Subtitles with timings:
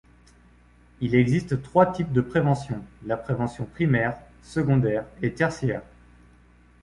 [0.99, 5.83] Il existe trois types de préventions, la prévention primaire, secondaire et tertiaire.